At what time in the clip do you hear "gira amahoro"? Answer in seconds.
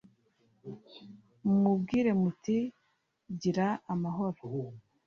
3.41-4.39